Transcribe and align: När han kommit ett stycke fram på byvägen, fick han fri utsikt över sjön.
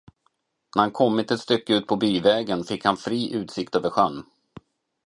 När 0.75 0.81
han 0.83 0.91
kommit 0.91 1.31
ett 1.31 1.39
stycke 1.39 1.73
fram 1.73 1.87
på 1.87 1.95
byvägen, 1.95 2.63
fick 2.63 2.85
han 2.85 2.97
fri 2.97 3.33
utsikt 3.35 3.75
över 3.75 3.89
sjön. 3.89 4.23